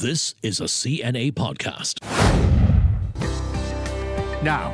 [0.00, 2.02] This is a CNA podcast.
[4.42, 4.70] Now,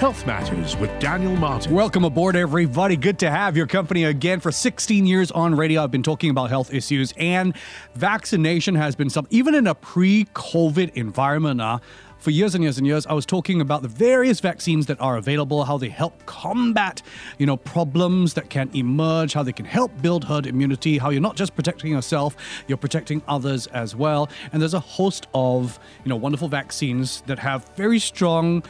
[0.00, 1.72] Health Matters with Daniel Martin.
[1.72, 2.96] Welcome aboard, everybody.
[2.96, 4.40] Good to have your company again.
[4.40, 7.54] For 16 years on radio, I've been talking about health issues, and
[7.94, 11.60] vaccination has been some, even in a pre COVID environment.
[11.60, 11.78] Uh,
[12.26, 15.16] for years and years and years, I was talking about the various vaccines that are
[15.16, 17.00] available, how they help combat,
[17.38, 21.20] you know, problems that can emerge, how they can help build herd immunity, how you're
[21.20, 22.36] not just protecting yourself,
[22.66, 24.28] you're protecting others as well.
[24.52, 28.64] And there's a host of, you know, wonderful vaccines that have very strong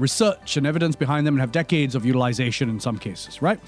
[0.00, 3.60] research and evidence behind them and have decades of utilization in some cases, right?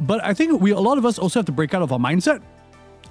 [0.00, 2.00] But I think we a lot of us also have to break out of our
[2.00, 2.42] mindset.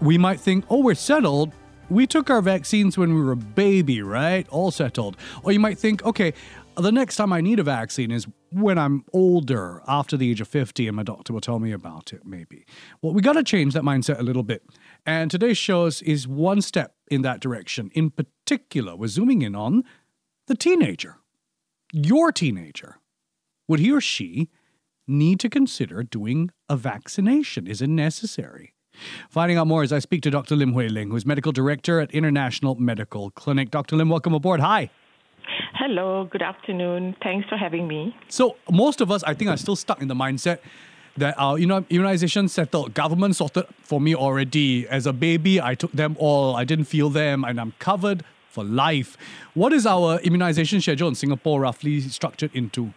[0.01, 1.53] We might think, "Oh, we're settled.
[1.89, 4.47] We took our vaccines when we were a baby, right?
[4.49, 6.33] All settled." Or you might think, "Okay,
[6.75, 10.47] the next time I need a vaccine is when I'm older, after the age of
[10.47, 12.65] 50, and my doctor will tell me about it, maybe.
[13.01, 14.63] Well, we got to change that mindset a little bit.
[15.05, 17.91] And today's show is one step in that direction.
[17.93, 19.83] In particular, we're zooming in on
[20.47, 21.17] the teenager
[21.91, 22.99] your teenager,
[23.67, 24.49] would he or she
[25.07, 27.67] need to consider doing a vaccination?
[27.67, 28.73] Is it necessary?
[29.29, 30.55] Finding out more as I speak to Dr.
[30.55, 33.71] Lim Hui Ling, who's medical director at International Medical Clinic.
[33.71, 33.95] Dr.
[33.95, 34.59] Lim, welcome aboard.
[34.59, 34.89] Hi.
[35.73, 37.15] Hello, good afternoon.
[37.23, 38.15] Thanks for having me.
[38.27, 40.59] So, most of us, I think, are still stuck in the mindset
[41.17, 42.93] that our you know, immunization settled.
[42.93, 44.87] Government sorted for me already.
[44.87, 46.55] As a baby, I took them all.
[46.55, 49.17] I didn't feel them, and I'm covered for life.
[49.53, 52.93] What is our immunization schedule in Singapore roughly structured into?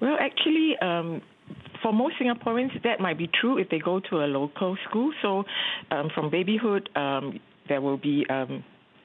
[0.00, 1.22] Well, actually, um,
[1.82, 5.12] for most Singaporeans, that might be true if they go to a local school.
[5.22, 5.44] So,
[5.90, 8.64] um, from babyhood, um, there will be um,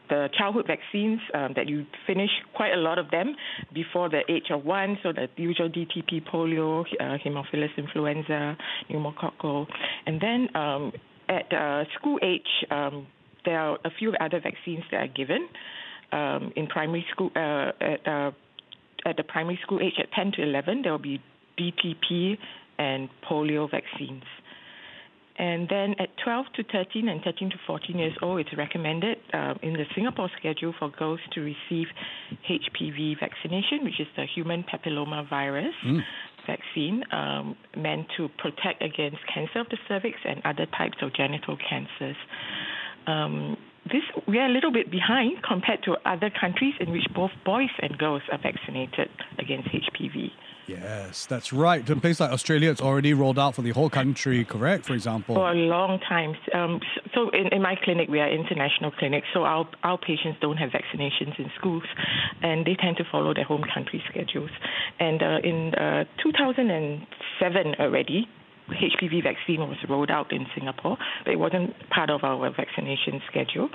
[0.09, 3.35] the childhood vaccines um, that you finish quite a lot of them
[3.73, 4.97] before the age of one.
[5.03, 8.57] So the usual DTP, polio, uh, Haemophilus influenza,
[8.89, 9.67] pneumococcal,
[10.05, 10.91] and then um,
[11.29, 13.07] at uh, school age, um,
[13.45, 15.47] there are a few other vaccines that are given
[16.55, 18.31] in primary school uh, at uh,
[19.05, 21.19] at the primary school age at 10 to 11 there will be
[21.57, 22.37] DTP
[22.81, 24.23] and polio vaccines.
[25.37, 29.53] And then at 12 to 13 and 13 to 14 years old, it's recommended uh,
[29.63, 31.87] in the Singapore schedule for girls to receive
[32.49, 36.01] HPV vaccination, which is the human papilloma virus mm.
[36.45, 41.57] vaccine, um, meant to protect against cancer of the cervix and other types of genital
[41.57, 42.17] cancers
[43.07, 47.31] um, this we are a little bit behind compared to other countries in which both
[47.45, 49.09] boys and girls are vaccinated
[49.39, 50.29] against HPV.
[50.71, 51.87] Yes, that's right.
[51.89, 54.85] In places like Australia, it's already rolled out for the whole country, correct?
[54.85, 56.35] For example, for a long time.
[56.53, 56.79] Um,
[57.13, 60.69] so, in, in my clinic, we are international clinic, so our our patients don't have
[60.69, 61.83] vaccinations in schools,
[62.41, 64.51] and they tend to follow their home country schedules.
[64.99, 68.27] And uh, in uh, 2007 already,
[68.69, 73.69] HPV vaccine was rolled out in Singapore, but it wasn't part of our vaccination schedule.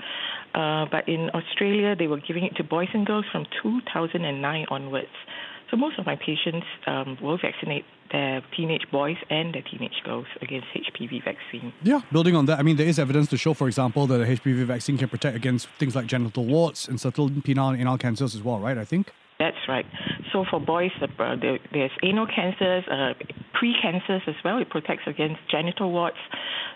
[0.55, 5.07] Uh, but in Australia, they were giving it to boys and girls from 2009 onwards.
[5.69, 10.27] So most of my patients um, will vaccinate their teenage boys and their teenage girls
[10.41, 11.73] against HPV vaccine.
[11.83, 14.25] Yeah, building on that, I mean, there is evidence to show, for example, that a
[14.25, 18.33] HPV vaccine can protect against things like genital warts and subtle penile and anal cancers
[18.33, 18.77] as well, right?
[18.77, 19.11] I think.
[19.39, 19.85] That's right.
[20.33, 21.07] So for boys, uh,
[21.71, 23.13] there's anal cancers, uh,
[23.53, 24.57] pre-cancers as well.
[24.59, 26.17] It protects against genital warts.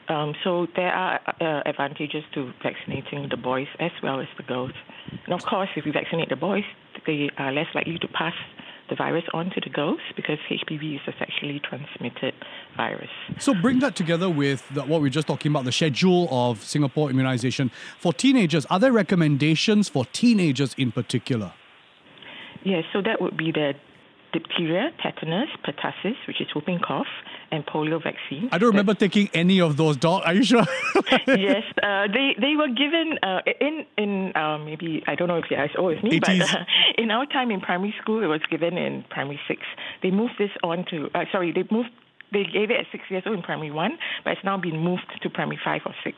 [0.09, 4.73] Um, so there are uh, advantages to vaccinating the boys as well as the girls.
[5.25, 6.63] And of course, if we vaccinate the boys,
[7.07, 8.33] they are less likely to pass
[8.91, 12.33] the virus onto the girls because HPV is a sexually transmitted
[12.75, 13.09] virus.
[13.39, 16.61] So bring that together with the, what we are just talking about, the schedule of
[16.61, 17.71] Singapore immunization.
[17.97, 21.53] For teenagers, are there recommendations for teenagers in particular?
[22.63, 23.73] Yes, so that would be the
[24.33, 27.07] diphtheria, tetanus, pertussis, which is whooping cough,
[27.51, 28.49] and polio vaccine.
[28.51, 30.23] I don't remember taking any of those, Doc.
[30.25, 30.65] Are you sure?
[31.27, 35.45] yes, uh, they they were given uh, in in uh, maybe I don't know if
[35.49, 36.39] you're as old as me, 80s.
[36.39, 36.63] but uh,
[36.97, 39.61] in our time in primary school, it was given in primary six.
[40.01, 41.89] They moved this on to uh, sorry, they moved
[42.31, 45.05] they gave it at six years old in primary one, but it's now been moved
[45.21, 46.17] to primary five or six.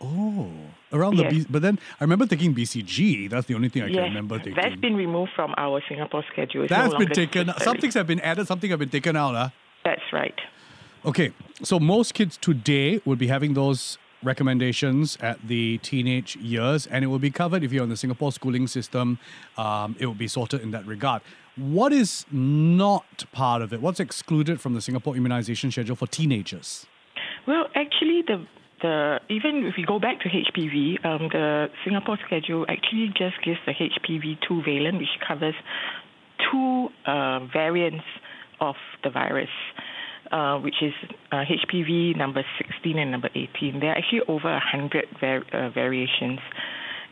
[0.00, 0.50] Oh,
[0.92, 1.32] around yes.
[1.32, 3.28] the B- but then I remember taking BCG.
[3.30, 4.54] That's the only thing I yes, can remember taking.
[4.54, 6.62] That's been removed from our Singapore schedule.
[6.62, 7.52] It's that's no been taken.
[7.58, 8.46] Some things have been added.
[8.46, 9.34] Something have been taken out.
[9.34, 9.48] Huh?
[9.84, 10.34] That's right.
[11.04, 11.32] Okay,
[11.62, 17.08] so most kids today would be having those recommendations at the teenage years, and it
[17.08, 19.18] will be covered if you're in the Singapore schooling system.
[19.56, 21.22] Um, it will be sorted in that regard.
[21.56, 23.80] What is not part of it?
[23.80, 26.86] What's excluded from the Singapore immunization schedule for teenagers?
[27.46, 28.46] Well, actually, the
[28.82, 33.58] the even if we go back to HPV, um, the Singapore schedule actually just gives
[33.66, 35.54] the HPV two valent, which covers
[36.50, 38.04] two uh, variants
[38.60, 39.50] of the virus.
[40.30, 40.92] Uh, which is
[41.32, 43.80] uh, HPV number 16 and number 18.
[43.80, 46.38] There are actually over 100 var- uh, variations.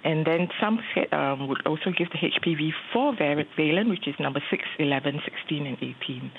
[0.04, 0.80] And then some
[1.12, 5.78] um, would also give the HPV 4 valent, which is number 6, 11, 16, and
[5.80, 6.30] 18.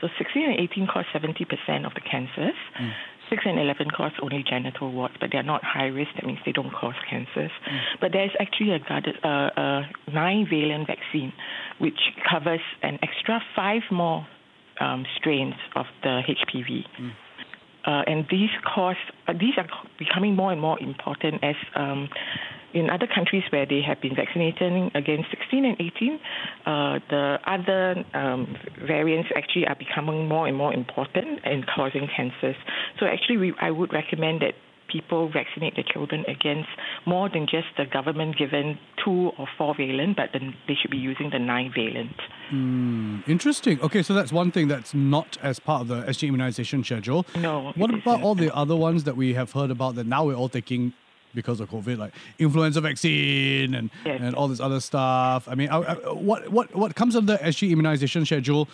[0.00, 2.58] So 16 and 18 cause 70% of the cancers.
[2.78, 2.92] Mm.
[3.30, 6.10] 6 and 11 cause only genital warts, but they're not high risk.
[6.16, 7.50] That means they don't cause cancers.
[7.68, 7.80] Mm.
[8.00, 11.32] But there's actually a, uh, a 9 valent vaccine,
[11.78, 11.98] which
[12.30, 14.26] covers an extra five more
[14.80, 16.84] um, strains of the HPV.
[17.00, 17.12] Mm.
[17.86, 18.96] Uh, and these cause,
[19.28, 19.66] uh, these are
[19.98, 22.08] becoming more and more important as um,
[22.74, 26.20] in other countries where they have been vaccinating against 16 and 18,
[26.66, 28.56] uh, the other um,
[28.86, 32.56] variants actually are becoming more and more important in causing cancers.
[32.98, 34.54] So actually, we, I would recommend that
[34.90, 36.68] people vaccinate their children against
[37.06, 40.98] more than just the government given two or four valent, but then they should be
[40.98, 42.16] using the nine valent.
[42.50, 43.80] Mm, interesting.
[43.80, 47.26] Okay, so that's one thing that's not as part of the SG immunization schedule.
[47.36, 47.72] No.
[47.76, 50.48] What about all the other ones that we have heard about that now we're all
[50.48, 50.92] taking
[51.34, 54.20] because of COVID, like influenza vaccine and, yes.
[54.22, 55.46] and all this other stuff.
[55.48, 58.68] I mean, I, I, what what what comes under the SG immunization schedule?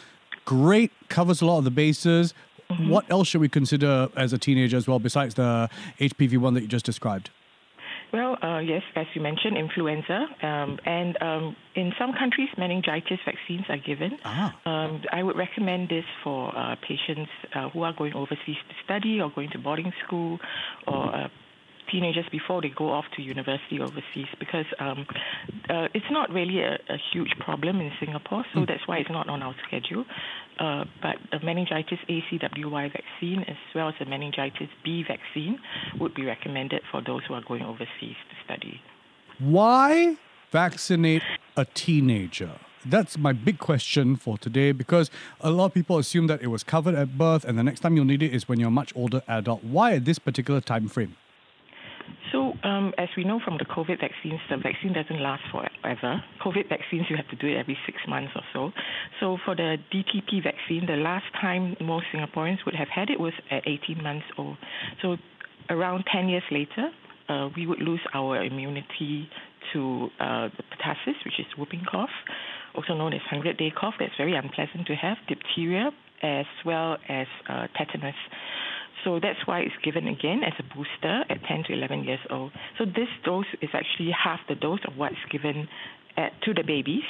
[0.44, 2.32] Great, covers a lot of the bases.
[2.70, 2.88] Mm-hmm.
[2.88, 6.62] What else should we consider as a teenager as well, besides the HPV one that
[6.62, 7.30] you just described?
[8.12, 13.64] Well, uh, yes, as you mentioned, influenza, um, and um, in some countries, meningitis vaccines
[13.70, 14.18] are given.
[14.22, 14.54] Ah.
[14.66, 19.20] Um, I would recommend this for uh, patients uh, who are going overseas to study
[19.20, 20.38] or going to boarding school
[20.86, 21.28] or uh,
[21.92, 25.06] teenagers before they go off to university overseas because um,
[25.68, 28.66] uh, it's not really a, a, huge problem in Singapore, so mm.
[28.66, 30.04] that's why it's not on our schedule.
[30.58, 35.58] Uh, but the meningitis ACWY vaccine as well as the meningitis B vaccine
[36.00, 38.80] would be recommended for those who are going overseas to study.
[39.38, 40.16] Why
[40.50, 41.22] vaccinate
[41.56, 42.52] a teenager?
[42.84, 45.10] That's my big question for today because
[45.40, 47.94] a lot of people assume that it was covered at birth and the next time
[47.94, 49.62] you'll need it is when you're a much older adult.
[49.62, 51.16] Why at this particular time frame?
[52.64, 56.22] Um, as we know from the COVID vaccines, the vaccine doesn't last forever.
[56.44, 58.70] COVID vaccines, you have to do it every six months or so.
[59.20, 63.32] So, for the DTP vaccine, the last time most Singaporeans would have had it was
[63.50, 64.56] at 18 months old.
[65.00, 65.16] So,
[65.70, 66.90] around 10 years later,
[67.28, 69.28] uh, we would lose our immunity
[69.72, 72.10] to uh, the pertussis, which is whooping cough,
[72.74, 73.94] also known as 100 day cough.
[73.98, 75.90] That's very unpleasant to have, diphtheria,
[76.22, 78.14] as well as uh, tetanus.
[79.04, 82.52] So that's why it's given again as a booster at 10 to 11 years old.
[82.78, 85.68] So this dose is actually half the dose of what's given
[86.16, 87.04] at, to the babies,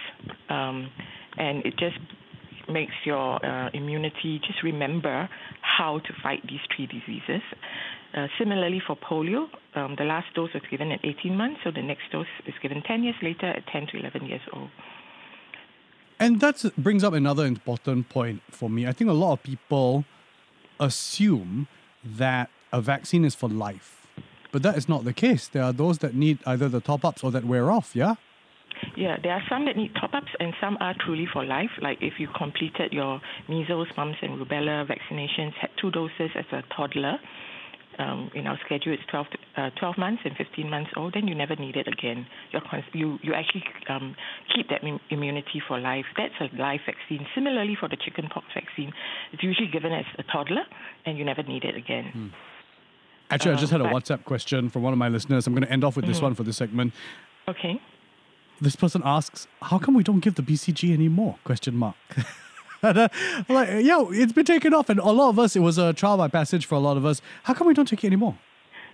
[0.48, 0.90] um,
[1.36, 1.98] and it just
[2.68, 5.28] makes your uh, immunity just remember
[5.60, 7.42] how to fight these three diseases.
[8.14, 11.82] Uh, similarly, for polio, um, the last dose was given at 18 months, so the
[11.82, 14.68] next dose is given 10 years later at 10 to 11 years old.
[16.20, 18.86] And that brings up another important point for me.
[18.86, 20.04] I think a lot of people
[20.78, 21.66] assume
[22.04, 24.06] that a vaccine is for life.
[24.50, 25.48] But that is not the case.
[25.48, 28.16] There are those that need either the top ups or that wear off, yeah?
[28.96, 31.70] Yeah, there are some that need top ups and some are truly for life.
[31.80, 36.62] Like if you completed your measles, mumps, and rubella vaccinations, had two doses as a
[36.74, 37.18] toddler,
[38.02, 41.28] um, in our schedule it's 12, to, uh, 12 months and 15 months old, then
[41.28, 42.26] you never need it again.
[42.52, 42.62] You're
[42.92, 44.16] you, you actually um,
[44.54, 46.04] keep that immunity for life.
[46.16, 47.26] That's a live vaccine.
[47.34, 48.92] Similarly, for the chickenpox vaccine,
[49.32, 50.64] it's usually given as a toddler,
[51.06, 52.10] and you never need it again.
[52.12, 52.26] Hmm.
[53.30, 55.46] Actually, I just had a um, WhatsApp question from one of my listeners.
[55.46, 56.26] I'm going to end off with this mm-hmm.
[56.26, 56.92] one for this segment.
[57.48, 57.80] Okay.
[58.60, 61.96] This person asks, "How come we don't give the BCG anymore?" Question mark.
[62.82, 62.98] and,
[63.48, 66.16] like, yeah, it's been taken off, and a lot of us, it was a trial
[66.16, 67.20] by passage for a lot of us.
[67.44, 68.38] How come we don't take it anymore?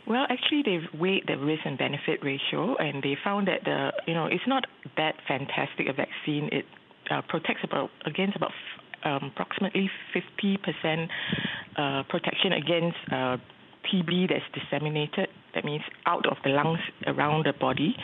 [0.07, 4.14] Well, actually, they've weighed the risk and benefit ratio, and they found that the you
[4.14, 4.64] know it's not
[4.97, 6.49] that fantastic a vaccine.
[6.50, 6.64] It
[7.11, 8.52] uh, protects about against about
[9.04, 11.09] um, approximately 50%
[11.76, 13.37] uh, protection against uh,
[13.87, 17.97] TB that's disseminated, that means out of the lungs around the body.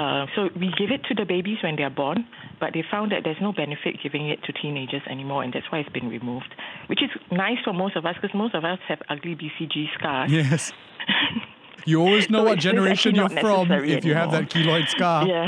[0.00, 2.26] Uh, so we give it to the babies when they're born,
[2.58, 5.78] but they found that there's no benefit giving it to teenagers anymore, and that's why
[5.78, 6.54] it's been removed,
[6.86, 10.32] which is nice for most of us because most of us have ugly BCG scars.
[10.32, 10.72] Yes.
[11.86, 15.26] You always know so what generation you're from if you have that keloid scar.
[15.26, 15.46] Yeah.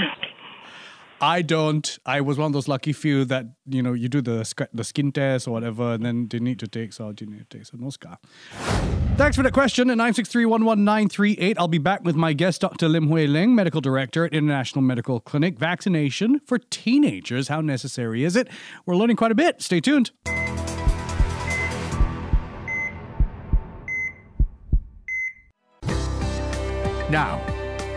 [1.23, 1.99] I don't.
[2.05, 5.13] I was one of those lucky few that you know you do the the skin
[5.13, 7.77] test or whatever, and then didn't need to take, so didn't need to take, so
[7.79, 8.19] no scar.
[9.17, 11.57] Thanks for the question at nine six three one one nine three eight.
[11.61, 12.89] I'll be back with my guest, Dr.
[12.89, 15.61] Lim Hui Ling, medical director at International Medical Clinic.
[15.61, 18.49] Vaccination for teenagers, how necessary is it?
[18.85, 19.63] We're learning quite a bit.
[19.63, 20.11] Stay tuned.
[27.09, 27.52] Now.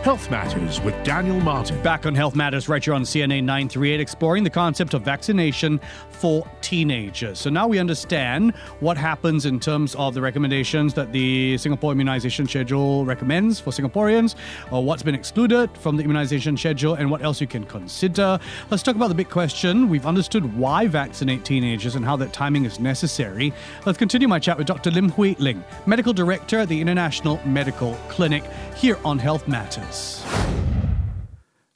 [0.05, 1.81] Health Matters with Daniel Martin.
[1.81, 5.81] Back on Health Matters right here on CNA 938, exploring the concept of vaccination
[6.11, 7.37] for teenagers.
[7.37, 12.47] So now we understand what happens in terms of the recommendations that the Singapore immunization
[12.47, 14.33] schedule recommends for Singaporeans,
[14.71, 18.39] or what's been excluded from the immunization schedule, and what else you can consider.
[18.71, 19.89] Let's talk about the big question.
[19.89, 23.53] We've understood why vaccinate teenagers and how that timing is necessary.
[23.85, 24.89] Let's continue my chat with Dr.
[24.89, 28.43] Lim Hui Ling, Medical Director at the International Medical Clinic,
[28.75, 30.25] here on Health Matters.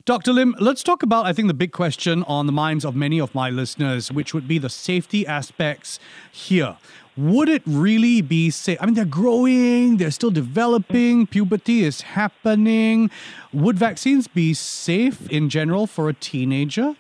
[0.06, 0.34] Dr.
[0.34, 3.36] Lim, let's talk about, I think, the big question on the minds of many of
[3.36, 6.00] my listeners, which would be the safety aspects
[6.32, 6.78] here.
[7.18, 8.78] Would it really be safe?
[8.82, 13.12] I mean, they're growing, they're still developing, puberty is happening.
[13.52, 16.96] Would vaccines be safe in general for a teenager?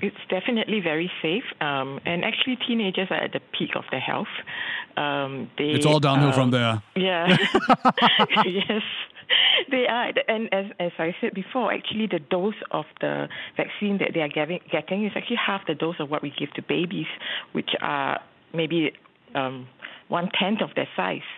[0.00, 4.28] It's definitely very safe, um, and actually, teenagers are at the peak of their health.
[4.96, 6.80] Um, they, it's all downhill um, from there.
[6.94, 7.36] Yeah.
[8.46, 8.82] yes.
[9.70, 14.10] They are, and as as I said before, actually the dose of the vaccine that
[14.14, 17.06] they are getting getting is actually half the dose of what we give to babies,
[17.52, 18.20] which are
[18.54, 18.92] maybe
[19.34, 19.68] um,
[20.08, 21.28] one tenth of their size.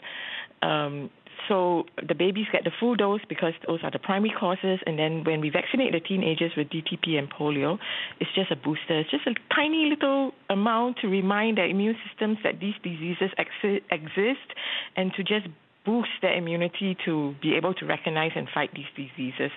[0.63, 1.11] Um,
[1.49, 5.25] so the babies get the full dose because those are the primary causes, and then
[5.25, 7.79] when we vaccinate the teenagers with DTP and polio,
[8.21, 9.01] it's just a booster.
[9.01, 14.49] It's just a tiny little amount to remind their immune systems that these diseases exist,
[14.97, 15.47] and to just
[15.85, 19.51] boost their immunity to be able to recognize and fight these diseases.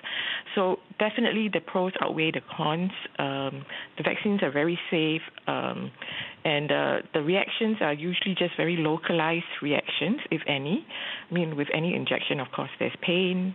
[0.54, 2.92] So definitely the pros outweigh the cons.
[3.18, 3.64] Um,
[3.96, 5.90] the vaccines are very safe, um,
[6.44, 10.86] and uh, the reactions are usually just very localized reactions, if any.
[11.30, 13.54] I mean, with any injection, of course, there's pain.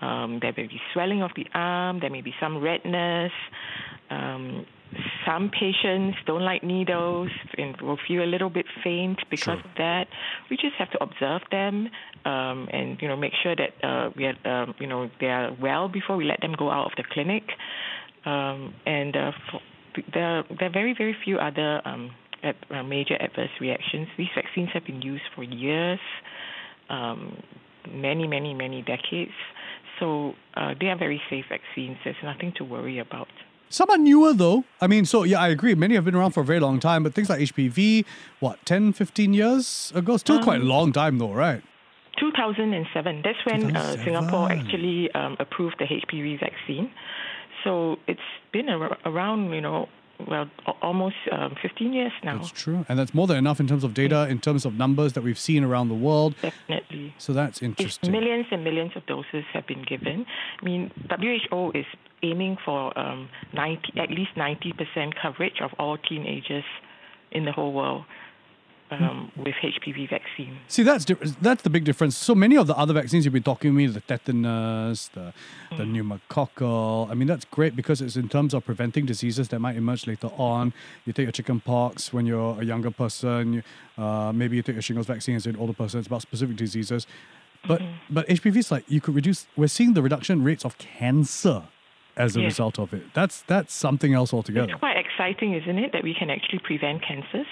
[0.00, 2.00] Um, there may be swelling of the arm.
[2.00, 3.32] There may be some redness.
[5.24, 9.54] Some patients don't like needles and will feel a little bit faint because sure.
[9.54, 10.08] of that.
[10.50, 11.88] We just have to observe them
[12.24, 15.56] um, and you know make sure that uh, we are um, you know they are
[15.60, 17.44] well before we let them go out of the clinic.
[18.24, 19.32] Um, and uh,
[20.12, 22.10] there there are very very few other um,
[22.42, 24.08] uh, major adverse reactions.
[24.18, 26.00] These vaccines have been used for years,
[26.88, 27.42] um,
[27.88, 29.32] many many many decades.
[29.98, 31.98] So uh, they are very safe vaccines.
[32.04, 33.28] There's nothing to worry about.
[33.70, 34.64] Some are newer though.
[34.80, 35.74] I mean, so yeah, I agree.
[35.74, 38.04] Many have been around for a very long time, but things like HPV,
[38.40, 40.16] what, 10, 15 years ago?
[40.16, 41.62] Still um, quite a long time though, right?
[42.18, 43.22] 2007.
[43.24, 43.76] That's when 2007.
[43.76, 46.90] Uh, Singapore actually um, approved the HPV vaccine.
[47.64, 48.20] So it's
[48.52, 49.88] been ar- around, you know,
[50.28, 50.48] well,
[50.82, 52.38] almost um, 15 years now.
[52.38, 52.84] That's true.
[52.88, 55.38] And that's more than enough in terms of data, in terms of numbers that we've
[55.38, 56.34] seen around the world.
[56.42, 57.14] Definitely.
[57.18, 58.10] So that's interesting.
[58.10, 60.26] It's millions and millions of doses have been given.
[60.60, 61.86] I mean, WHO is
[62.22, 66.64] aiming for um, 90, at least 90% coverage of all teenagers
[67.32, 68.04] in the whole world
[68.90, 70.58] um, with HPV vaccine.
[70.68, 71.04] See, that's
[71.40, 72.16] that's the big difference.
[72.16, 75.32] So many of the other vaccines you've been talking to me, the tetanus, the
[75.76, 76.20] the mm.
[76.30, 77.10] pneumococcal.
[77.10, 80.30] I mean, that's great because it's in terms of preventing diseases that might emerge later
[80.36, 80.72] on.
[81.04, 83.54] You take a chicken pox when you're a younger person.
[83.54, 83.62] You,
[84.02, 86.00] uh, maybe you take a shingles vaccine as an older person.
[86.00, 87.06] It's about specific diseases.
[87.66, 88.14] But mm-hmm.
[88.14, 89.46] but HPV is like you could reduce.
[89.56, 91.64] We're seeing the reduction rates of cancer
[92.16, 93.04] as a result of it.
[93.14, 94.70] That's that's something else altogether.
[94.70, 97.46] It's quite exciting, isn't it, that we can actually prevent cancers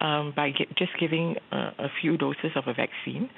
[0.00, 3.30] um, by get, just giving uh, a few doses of a vaccine.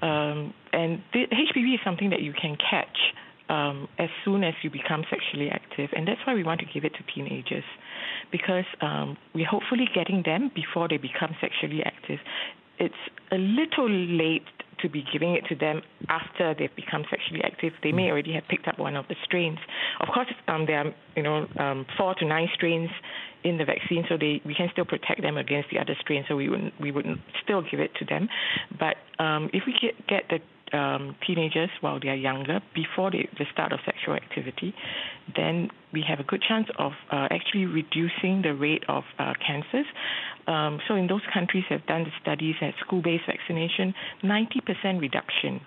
[0.00, 2.98] Um, and the HPV is something that you can catch
[3.48, 6.84] um, as soon as you become sexually active, and that's why we want to give
[6.84, 7.64] it to teenagers,
[8.30, 12.18] because um, we're hopefully getting them before they become sexually active.
[12.78, 12.94] It's
[13.30, 14.46] a little late
[14.82, 17.72] to be giving it to them after they've become sexually active.
[17.82, 19.58] They may already have picked up one of the strains.
[20.00, 22.90] Of course, um, there are you know um, four to nine strains
[23.44, 26.26] in the vaccine, so they we can still protect them against the other strains.
[26.28, 27.06] So we would we would
[27.42, 28.28] still give it to them.
[28.78, 30.40] But um, if we get, get the
[30.72, 34.74] um, teenagers while they are younger, before they, the start of sexual activity,
[35.36, 39.86] then we have a good chance of uh, actually reducing the rate of uh, cancers.
[40.46, 45.60] Um, so in those countries have done the studies at school-based vaccination, 90% reduction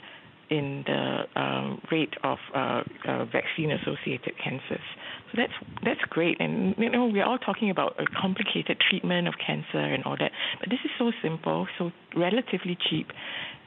[0.50, 4.86] in the um, rate of uh, uh, vaccine-associated cancers.
[5.32, 5.54] So that's
[5.84, 10.04] that's great, and you know we're all talking about a complicated treatment of cancer and
[10.04, 13.12] all that, but this is so simple, so relatively cheap,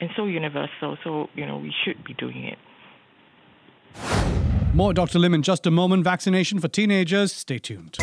[0.01, 0.97] and so universal.
[1.03, 2.59] So you know we should be doing it.
[4.73, 5.19] More Dr.
[5.19, 6.05] Lim in just a moment.
[6.05, 7.33] Vaccination for teenagers.
[7.33, 7.99] Stay tuned.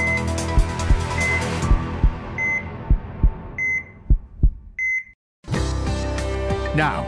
[6.75, 7.03] Now,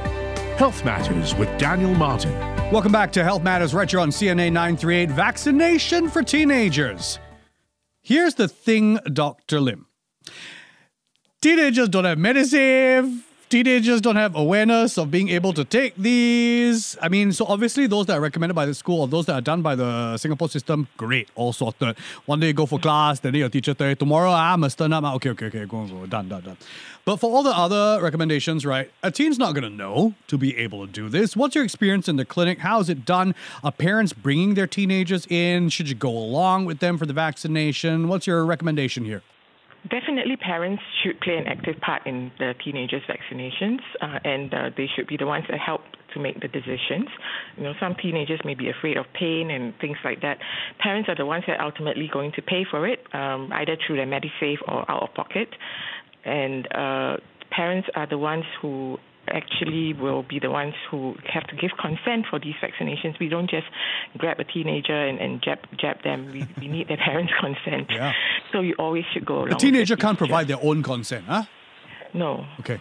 [0.57, 2.31] Health Matters with Daniel Martin.
[2.71, 7.19] Welcome back to Health Matters right on CNA 938 Vaccination for Teenagers.
[8.01, 9.59] Here's the thing, Dr.
[9.59, 9.87] Lim.
[11.41, 16.97] Teenagers don't have medicine teenagers don't have awareness of being able to take these.
[17.01, 19.41] I mean, so obviously those that are recommended by the school or those that are
[19.41, 21.97] done by the Singapore system, great, all sorted.
[22.25, 24.91] One day you go for class, then your teacher tell you, tomorrow I must turn
[24.93, 25.03] up.
[25.15, 26.57] Okay, okay, okay, go, go, done, done, done.
[27.05, 30.57] But for all the other recommendations, right, a teen's not going to know to be
[30.57, 31.37] able to do this.
[31.37, 32.59] What's your experience in the clinic?
[32.59, 33.33] How is it done?
[33.63, 35.69] Are parents bringing their teenagers in?
[35.69, 38.09] Should you go along with them for the vaccination?
[38.09, 39.21] What's your recommendation here?
[39.89, 44.87] Definitely, parents should play an active part in the teenagers' vaccinations, uh, and uh, they
[44.95, 45.81] should be the ones that help
[46.13, 47.07] to make the decisions.
[47.57, 50.39] You know, some teenagers may be afraid of pain and things like that.
[50.79, 53.97] Parents are the ones that are ultimately going to pay for it, um, either through
[53.97, 55.49] their MediSave or out of pocket.
[56.25, 57.17] And uh,
[57.51, 58.97] parents are the ones who
[59.29, 63.19] actually will be the ones who have to give consent for these vaccinations.
[63.19, 63.67] We don't just
[64.17, 66.31] grab a teenager and, and jab, jab them.
[66.31, 67.87] We, we need their parents' consent.
[67.89, 68.13] Yeah.
[68.51, 69.49] So you always should go along.
[69.49, 71.43] The teenager can't provide their own consent, huh?
[72.13, 72.45] No.
[72.59, 72.79] Okay.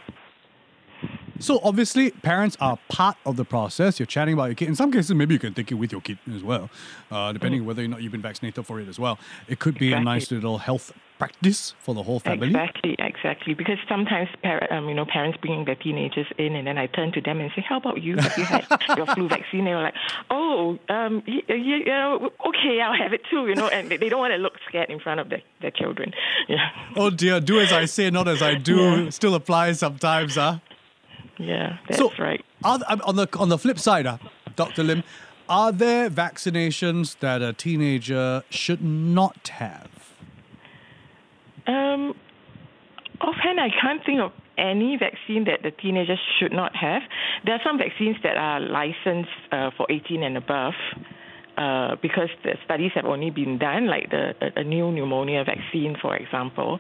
[1.39, 3.99] So obviously, parents are part of the process.
[3.99, 4.69] You're chatting about your kid.
[4.69, 6.71] In some cases, maybe you can take it with your kid as well,
[7.11, 9.19] uh, depending on whether or not you've been vaccinated for it as well.
[9.47, 12.49] It could be a nice little health practice for the whole family.
[12.49, 13.55] Exactly, exactly.
[13.55, 17.13] Because sometimes, par- um, you know, parents bringing their teenagers in, and then I turn
[17.13, 18.17] to them and say, "How about you?
[18.17, 19.95] Have you had your flu vaccine?" They were like,
[20.31, 22.19] "Oh, um, y- y- yeah,
[22.49, 24.91] okay, I'll have it too." You know, and they they don't want to look scared
[24.91, 26.13] in front of their, their children.
[26.49, 28.77] Yeah, Oh dear, do as I say, not as I do.
[28.77, 29.11] Yeah.
[29.11, 30.59] Still applies sometimes, huh?
[31.39, 32.45] yeah, that's so, right.
[32.63, 34.19] Are, on the on the flip side, uh,
[34.55, 34.85] Dr.
[34.85, 35.03] Lim,
[35.49, 39.91] are there vaccinations that a teenager should not have?
[41.67, 42.15] Um,
[43.21, 47.03] offhand, I can't think of any vaccine that the teenagers should not have.
[47.45, 50.75] There are some vaccines that are licensed uh, for 18 and above.
[51.59, 55.97] Uh, because the studies have only been done, like the a, a new pneumonia vaccine,
[56.03, 56.79] for example,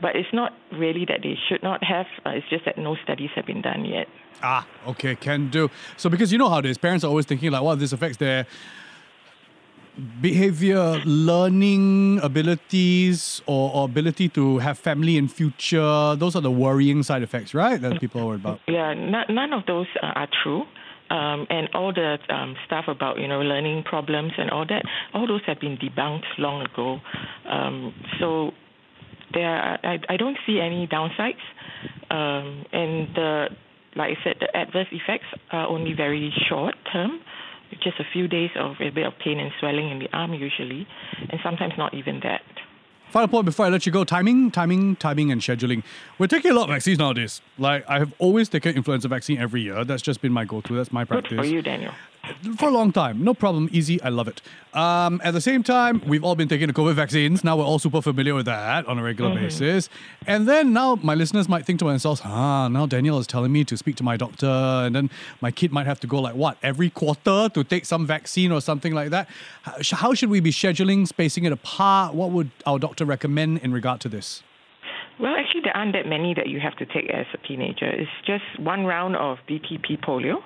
[0.00, 2.06] but it's not really that they should not have.
[2.24, 4.08] Uh, it's just that no studies have been done yet.
[4.42, 5.70] Ah, okay, can do.
[5.98, 8.16] So because you know how it is, parents are always thinking like, well, this affects
[8.16, 8.46] their
[10.20, 16.16] behavior, learning abilities, or, or ability to have family in future.
[16.16, 17.80] Those are the worrying side effects, right?
[17.80, 18.60] That people are worried about.
[18.68, 20.62] Yeah, none of those uh, are true.
[21.10, 25.26] Um, and all the um, stuff about you know learning problems and all that, all
[25.26, 26.98] those have been debunked long ago.
[27.48, 28.52] Um, so
[29.34, 31.44] there, are, I, I don't see any downsides.
[32.10, 33.46] Um, and the,
[33.96, 37.20] like I said, the adverse effects are only very short term,
[37.84, 40.88] just a few days of a bit of pain and swelling in the arm usually,
[41.30, 42.42] and sometimes not even that.
[43.10, 45.84] Final point before I let you go timing, timing, timing, and scheduling.
[46.18, 47.42] We're taking a lot of vaccines nowadays.
[47.58, 49.84] Like, I have always taken influenza vaccine every year.
[49.84, 50.74] That's just been my go to.
[50.74, 51.30] That's my practice.
[51.30, 51.92] Good for you, Daniel.
[52.58, 53.22] For a long time.
[53.24, 53.68] No problem.
[53.72, 54.00] Easy.
[54.02, 54.40] I love it.
[54.72, 57.44] Um, at the same time, we've all been taking the COVID vaccines.
[57.44, 59.44] Now we're all super familiar with that on a regular Mm-hmm.
[59.44, 59.88] basis.
[60.26, 63.64] And then now my listeners might think to themselves, ah, now Daniel is telling me
[63.64, 64.46] to speak to my doctor.
[64.46, 65.10] And then
[65.40, 68.60] my kid might have to go like what, every quarter to take some vaccine or
[68.60, 69.28] something like that.
[69.62, 72.14] How should we be scheduling, spacing it apart?
[72.14, 74.42] What would our doctor recommend in regard to this?
[75.20, 77.86] Well, actually, there aren't that many that you have to take as a teenager.
[77.86, 80.42] It's just one round of DTP polio,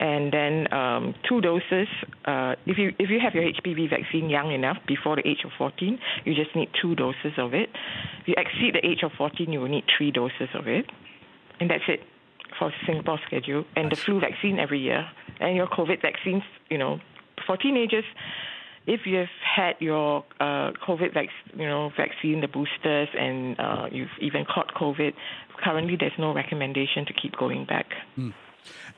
[0.00, 1.88] and then um, two doses.
[2.24, 5.50] Uh, if you if you have your HPV vaccine young enough, before the age of
[5.56, 7.68] 14, you just need two doses of it.
[8.22, 10.86] If you exceed the age of 14, you will need three doses of it,
[11.60, 12.00] and that's it
[12.58, 13.64] for Singapore schedule.
[13.76, 15.06] And the flu vaccine every year,
[15.40, 16.42] and your COVID vaccines.
[16.70, 17.00] You know,
[17.46, 18.04] for teenagers
[18.86, 24.10] if you've had your uh, COVID vac- you know, vaccine, the boosters, and uh, you've
[24.20, 25.14] even caught COVID,
[25.62, 27.86] currently there's no recommendation to keep going back.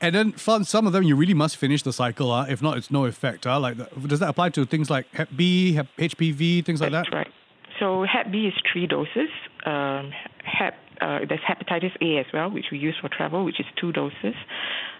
[0.01, 2.31] And then for some of them, you really must finish the cycle.
[2.31, 3.45] Uh, if not, it's no effect.
[3.45, 3.77] Uh, like,
[4.07, 7.11] does that apply to things like Hep B, Hep HPV, things like that?
[7.11, 7.31] Right.
[7.79, 9.29] So Hep B is three doses.
[9.65, 10.11] Um,
[10.43, 13.91] Hep uh, there's hepatitis A as well, which we use for travel, which is two
[13.91, 14.35] doses.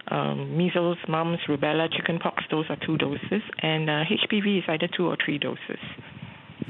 [0.10, 5.08] Um, measles, mumps, rubella, chickenpox, those are two doses, and uh, HPV is either two
[5.08, 5.80] or three doses.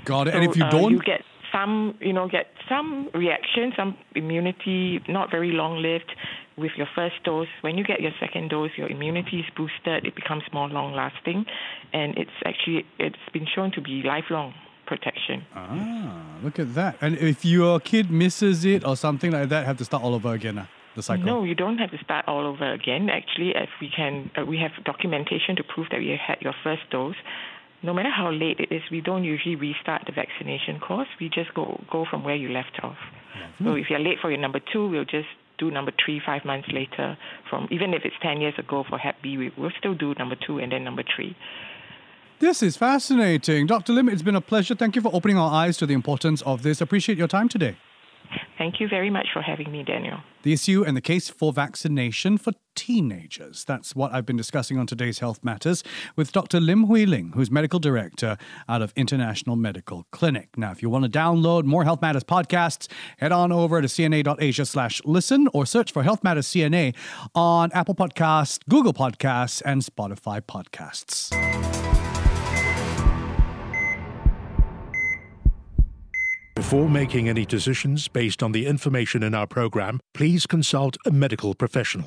[0.05, 0.31] Got it.
[0.31, 1.21] So, and if you uh, don't, you get
[1.57, 6.11] some, you know, get some reaction, some immunity, not very long lived,
[6.57, 7.47] with your first dose.
[7.61, 10.05] When you get your second dose, your immunity is boosted.
[10.05, 11.45] It becomes more long lasting,
[11.93, 14.53] and it's actually it's been shown to be lifelong
[14.85, 15.45] protection.
[15.55, 16.97] ah, look at that.
[17.01, 20.33] And if your kid misses it or something like that, have to start all over
[20.33, 20.57] again.
[20.57, 20.65] Uh,
[20.95, 21.25] the cycle.
[21.25, 23.09] No, you don't have to start all over again.
[23.09, 26.81] Actually, if we can, uh, we have documentation to prove that you had your first
[26.89, 27.15] dose.
[27.83, 31.07] No matter how late it is, we don't usually restart the vaccination course.
[31.19, 32.97] We just go go from where you left off.
[32.97, 33.65] Mm-hmm.
[33.65, 36.67] So if you're late for your number two, we'll just do number three five months
[36.71, 37.17] later.
[37.49, 40.35] From even if it's ten years ago for Hep B, we will still do number
[40.35, 41.35] two and then number three.
[42.39, 43.65] This is fascinating.
[43.65, 43.93] Dr.
[43.93, 44.75] Lim, it's been a pleasure.
[44.75, 46.81] Thank you for opening our eyes to the importance of this.
[46.81, 47.75] Appreciate your time today.
[48.57, 50.17] Thank you very much for having me, Daniel.
[50.41, 53.63] The issue and the case for vaccination for teenagers.
[53.65, 55.83] That's what I've been discussing on today's Health Matters
[56.15, 56.59] with Dr.
[56.59, 60.49] Lim Hui Ling, who's medical director out of International Medical Clinic.
[60.57, 62.89] Now, if you want to download more Health Matters podcasts,
[63.19, 66.95] head on over to cna.asia slash listen or search for Health Matters CNA
[67.35, 71.76] on Apple Podcasts, Google Podcasts, and Spotify Podcasts.
[76.67, 81.55] Before making any decisions based on the information in our program, please consult a medical
[81.55, 82.05] professional.